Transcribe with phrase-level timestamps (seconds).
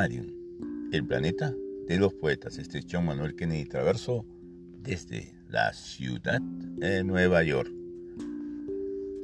[0.00, 1.52] El planeta
[1.88, 2.56] de los poetas.
[2.58, 4.24] Este es John Manuel Kennedy Traverso
[4.80, 7.68] desde la ciudad de Nueva York.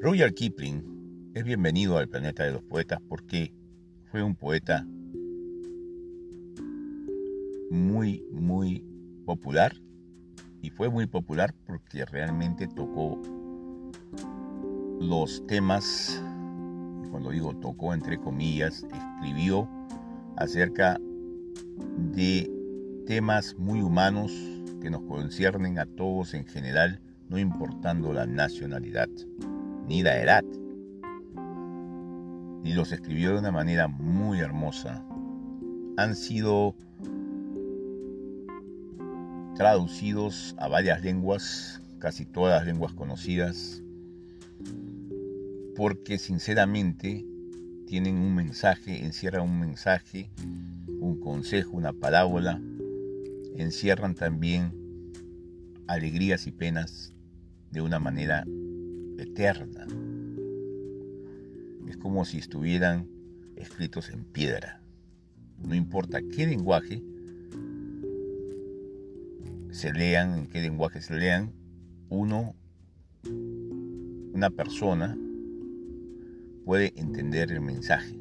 [0.00, 3.52] Roger Kipling es bienvenido al planeta de los poetas porque
[4.10, 4.86] fue un poeta
[7.70, 8.82] muy, muy
[9.26, 9.76] popular
[10.62, 13.20] y fue muy popular porque realmente tocó
[15.02, 16.22] los temas,
[17.10, 18.86] cuando digo tocó entre comillas,
[19.20, 19.68] escribió
[20.36, 20.98] acerca
[22.14, 22.50] de
[23.06, 24.32] temas muy humanos
[24.80, 29.08] que nos conciernen a todos en general, no importando la nacionalidad
[29.86, 30.44] ni la edad.
[32.64, 35.04] Y los escribió de una manera muy hermosa.
[35.96, 36.74] Han sido
[39.54, 43.82] traducidos a varias lenguas, casi todas las lenguas conocidas,
[45.76, 47.26] porque sinceramente
[47.92, 50.30] tienen un mensaje, encierran un mensaje,
[50.98, 52.58] un consejo, una parábola,
[53.54, 54.72] encierran también
[55.86, 57.12] alegrías y penas
[57.70, 58.46] de una manera
[59.18, 59.86] eterna.
[61.86, 63.06] Es como si estuvieran
[63.56, 64.80] escritos en piedra.
[65.62, 67.02] No importa qué lenguaje
[69.70, 71.52] se lean, en qué lenguaje se lean,
[72.08, 72.54] uno,
[74.32, 75.14] una persona,
[76.64, 78.16] puede entender el mensaje.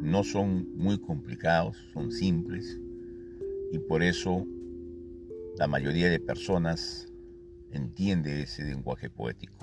[0.00, 2.80] No son muy complicados, son simples
[3.72, 4.46] y por eso
[5.58, 7.12] la mayoría de personas
[7.72, 9.56] entiende ese lenguaje poético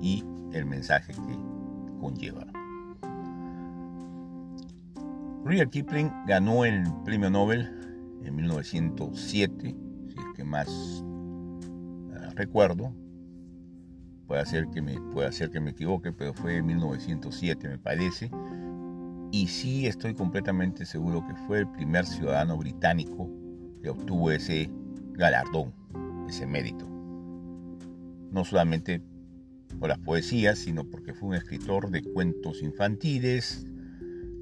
[0.00, 1.38] y el mensaje que
[2.00, 2.46] conlleva.
[5.44, 7.70] Rudyard Kipling ganó el premio Nobel
[8.24, 9.76] en 1907,
[10.08, 12.92] si es que más uh, recuerdo,
[14.28, 18.30] puede ser que me puede ser que me equivoque, pero fue en 1907 me parece.
[19.32, 23.28] Y sí estoy completamente seguro que fue el primer ciudadano británico
[23.82, 24.70] que obtuvo ese
[25.12, 25.72] galardón,
[26.28, 26.86] ese mérito.
[28.30, 29.02] No solamente
[29.80, 33.66] por las poesías, sino porque fue un escritor de cuentos infantiles,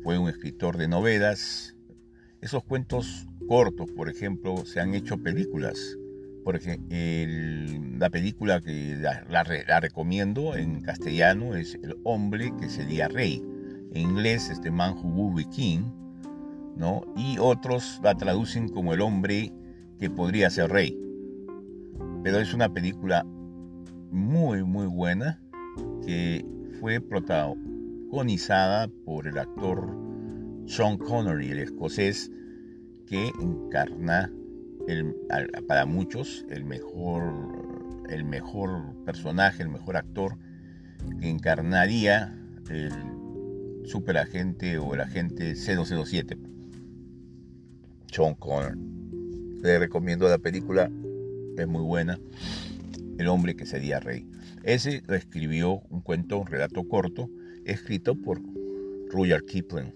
[0.02, 1.76] fue un escritor de novelas.
[2.40, 5.96] Esos cuentos cortos, por ejemplo, se han hecho películas
[6.46, 6.96] por ejemplo,
[7.98, 13.42] la película que la, recomiendo en castellano es El hombre que sería rey.
[13.92, 15.80] En inglés, este Man Who Would King,
[16.76, 17.02] ¿no?
[17.16, 19.52] Y otros la traducen como El hombre
[19.98, 20.96] que podría ser rey.
[22.22, 23.26] Pero es una película
[24.12, 25.42] muy, muy buena
[26.04, 26.46] que
[26.78, 29.98] fue protagonizada por el actor
[30.66, 32.30] Sean Connery, el escocés,
[33.04, 34.30] que encarna
[35.66, 37.22] para muchos el mejor,
[38.08, 40.38] el mejor personaje, el mejor actor
[41.20, 42.36] que encarnaría
[42.70, 42.92] el
[43.84, 46.36] superagente o el agente 007.
[48.10, 48.76] Sean Connor.
[49.62, 50.90] Le recomiendo la película,
[51.56, 52.18] es muy buena.
[53.18, 54.28] El hombre que sería rey.
[54.62, 57.30] Ese escribió un cuento, un relato corto,
[57.64, 58.40] escrito por
[59.10, 59.94] Rudyard Kipling.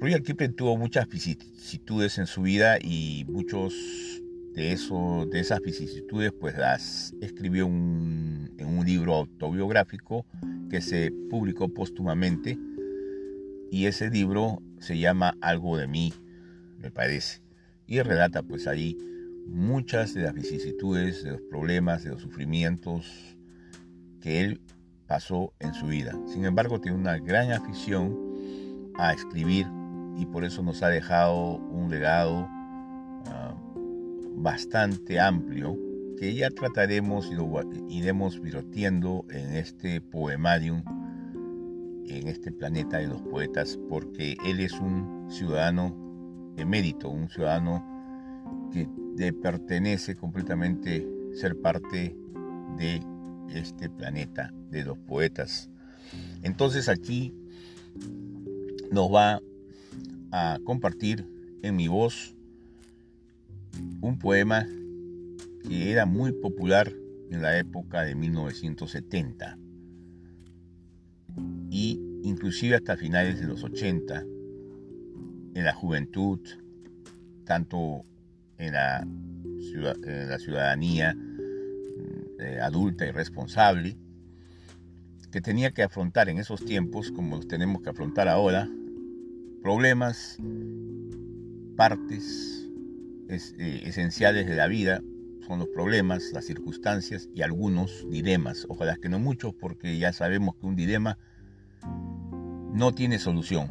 [0.00, 3.74] Rudyard Kipling tuvo muchas vicisitudes en su vida y muchos
[4.54, 10.24] de, eso, de esas vicisitudes pues las escribió en un libro autobiográfico
[10.70, 12.56] que se publicó póstumamente
[13.72, 16.14] y ese libro se llama Algo de mí,
[16.78, 17.42] me parece,
[17.88, 18.96] y relata pues ahí
[19.48, 23.36] muchas de las vicisitudes, de los problemas, de los sufrimientos
[24.20, 24.60] que él
[25.08, 26.12] pasó en su vida.
[26.28, 28.16] Sin embargo, tiene una gran afición
[28.96, 29.66] a escribir
[30.18, 32.48] y por eso nos ha dejado un legado
[33.26, 33.54] ah,
[34.36, 35.78] bastante amplio
[36.18, 37.48] que ya trataremos y lo
[37.88, 40.82] iremos viroteando en este poemarium,
[42.08, 45.94] en este planeta de los poetas, porque él es un ciudadano
[46.56, 47.84] emérito, un ciudadano
[48.72, 52.16] que le pertenece completamente ser parte
[52.76, 53.00] de
[53.54, 55.70] este planeta de los poetas.
[56.42, 57.32] Entonces aquí
[58.90, 59.40] nos va
[60.30, 61.26] a compartir
[61.62, 62.34] en mi voz
[64.00, 64.66] un poema
[65.68, 66.92] que era muy popular
[67.30, 69.58] en la época de 1970
[71.70, 74.24] y inclusive hasta finales de los 80
[75.54, 76.40] en la juventud,
[77.44, 78.04] tanto
[78.58, 79.06] en la,
[80.38, 81.16] ciudadanía
[82.40, 83.96] eh, adulta y responsable,
[85.30, 88.68] que tenía que afrontar en esos tiempos, como los tenemos que afrontar ahora,
[89.62, 90.38] problemas,
[91.76, 92.68] partes
[93.28, 95.02] eh, esenciales de la vida
[95.46, 98.66] son los problemas, las circunstancias y algunos dilemas.
[98.68, 101.18] Ojalá que no muchos, porque ya sabemos que un dilema
[102.72, 103.70] no tiene solución.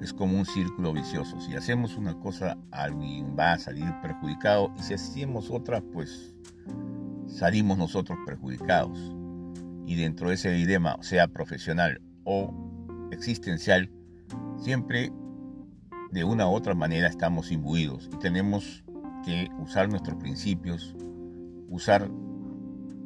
[0.00, 1.40] es como un círculo vicioso.
[1.40, 6.34] Si hacemos una cosa, alguien va a salir perjudicado y si hacemos otra, pues
[7.28, 8.98] salimos nosotros perjudicados.
[9.86, 12.52] Y dentro de ese dilema, sea profesional o
[13.12, 13.88] existencial,
[14.58, 15.12] siempre
[16.10, 18.84] de una u otra manera estamos imbuidos y tenemos
[19.24, 20.94] que usar nuestros principios,
[21.68, 22.10] usar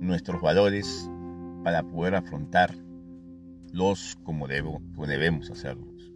[0.01, 1.09] nuestros valores
[1.63, 2.75] para poder afrontar
[3.73, 4.47] los como,
[4.95, 6.13] como debemos hacerlos.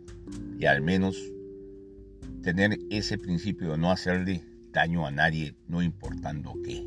[0.58, 1.16] Y al menos
[2.42, 4.42] tener ese principio de no hacerle
[4.72, 6.86] daño a nadie, no importando qué.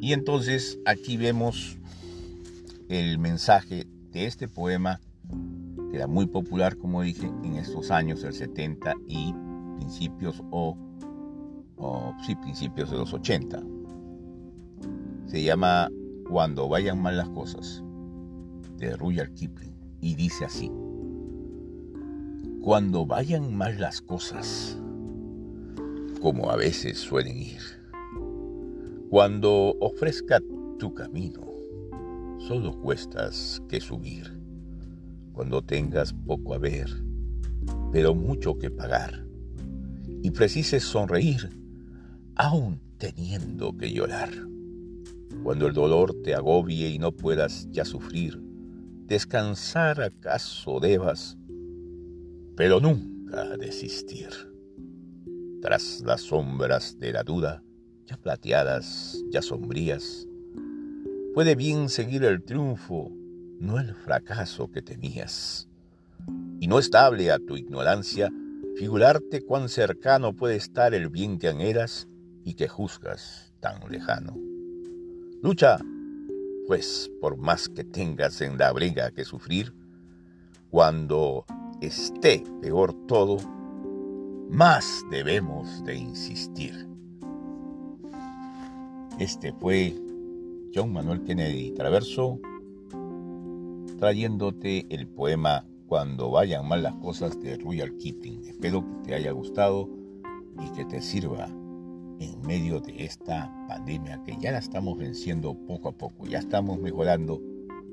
[0.00, 1.78] Y entonces aquí vemos
[2.88, 5.00] el mensaje de este poema,
[5.94, 9.34] era muy popular, como dije, en estos años del 70 y
[9.76, 10.76] principios o,
[12.26, 13.62] sí, principios de los 80.
[15.26, 15.90] Se llama
[16.28, 17.82] Cuando vayan mal las cosas,
[18.76, 20.70] de Rudyard Kipling, y dice así.
[22.60, 24.78] Cuando vayan mal las cosas,
[26.20, 27.60] como a veces suelen ir,
[29.10, 30.40] cuando ofrezca
[30.78, 31.40] tu camino,
[32.38, 34.43] solo cuestas que subir,
[35.34, 36.88] cuando tengas poco a ver,
[37.92, 39.26] pero mucho que pagar,
[40.22, 41.50] y precises sonreír,
[42.36, 44.30] aún teniendo que llorar,
[45.42, 48.40] cuando el dolor te agobie y no puedas ya sufrir,
[49.06, 51.36] descansar acaso debas,
[52.56, 54.28] pero nunca desistir.
[55.60, 57.62] Tras las sombras de la duda,
[58.06, 60.28] ya plateadas, ya sombrías,
[61.34, 63.12] puede bien seguir el triunfo,
[63.58, 65.68] no el fracaso que temías.
[66.60, 68.30] Y no estable a tu ignorancia,
[68.76, 72.08] figurarte cuán cercano puede estar el bien que anhelas
[72.44, 74.36] y que juzgas tan lejano.
[75.42, 75.78] Lucha,
[76.66, 79.74] pues por más que tengas en la briga que sufrir,
[80.70, 81.44] cuando
[81.80, 83.38] esté peor todo,
[84.50, 86.88] más debemos de insistir.
[89.18, 89.94] Este fue
[90.74, 92.40] John Manuel Kennedy Traverso
[93.98, 98.44] trayéndote el poema Cuando vayan mal las cosas de Royal Keating.
[98.44, 99.88] Espero que te haya gustado
[100.60, 105.90] y que te sirva en medio de esta pandemia que ya la estamos venciendo poco
[105.90, 107.40] a poco, ya estamos mejorando,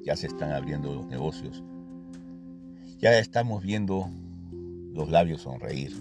[0.04, 1.64] ya se están abriendo los negocios
[3.02, 4.12] ya estamos viendo
[4.94, 5.92] los labios sonreír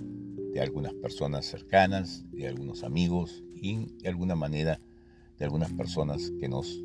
[0.52, 4.78] de algunas personas cercanas, de algunos amigos y de alguna manera
[5.38, 6.78] de algunas personas que nos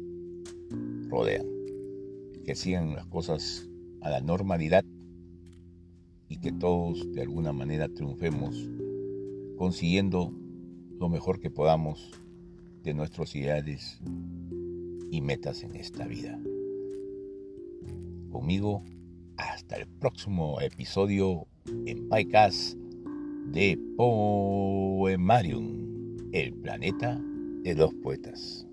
[1.09, 1.54] rodean.
[2.45, 3.67] Que sigan las cosas
[4.01, 4.85] a la normalidad
[6.29, 8.55] y que todos de alguna manera triunfemos
[9.57, 10.31] consiguiendo
[10.99, 12.11] lo mejor que podamos
[12.83, 13.99] de nuestros ideales
[15.11, 16.39] y metas en esta vida.
[18.31, 18.83] Conmigo
[19.37, 21.47] hasta el próximo episodio
[21.85, 22.77] en PyCast
[23.51, 25.65] de Poemarium,
[26.31, 27.19] el planeta
[27.63, 28.67] de los poetas.